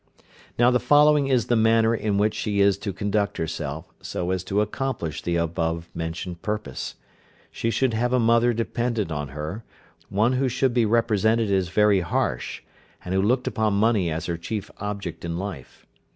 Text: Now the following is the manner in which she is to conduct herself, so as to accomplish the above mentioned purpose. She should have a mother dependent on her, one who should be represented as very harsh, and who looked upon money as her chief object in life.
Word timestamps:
Now 0.57 0.71
the 0.71 0.79
following 0.79 1.27
is 1.27 1.45
the 1.45 1.55
manner 1.55 1.93
in 1.93 2.17
which 2.17 2.33
she 2.33 2.59
is 2.59 2.75
to 2.79 2.91
conduct 2.91 3.37
herself, 3.37 3.93
so 4.01 4.31
as 4.31 4.43
to 4.45 4.59
accomplish 4.59 5.21
the 5.21 5.35
above 5.35 5.89
mentioned 5.93 6.41
purpose. 6.41 6.95
She 7.51 7.69
should 7.69 7.93
have 7.93 8.11
a 8.11 8.17
mother 8.17 8.51
dependent 8.51 9.11
on 9.11 9.27
her, 9.27 9.63
one 10.09 10.33
who 10.33 10.49
should 10.49 10.73
be 10.73 10.87
represented 10.87 11.51
as 11.51 11.69
very 11.69 11.99
harsh, 11.99 12.63
and 13.05 13.13
who 13.13 13.21
looked 13.21 13.45
upon 13.45 13.75
money 13.75 14.09
as 14.09 14.25
her 14.25 14.37
chief 14.37 14.71
object 14.79 15.23
in 15.23 15.37
life. 15.37 15.85